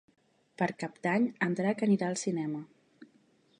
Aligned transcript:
Per 0.61 0.67
Cap 0.83 0.95
d'Any 1.03 1.27
en 1.47 1.53
Drac 1.61 1.85
anirà 1.89 2.09
al 2.13 2.19
cinema. 2.25 2.65